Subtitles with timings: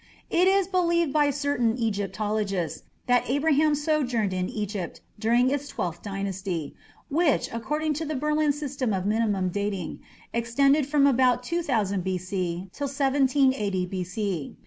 [0.31, 6.73] It is believed by certain Egyptologists that Abraham sojourned in Egypt during its Twelfth Dynasty,
[7.09, 9.99] which, according to the Berlin system of minimum dating,
[10.33, 12.69] extended from about 2000 B.C.
[12.73, 14.55] till 1780 B.C.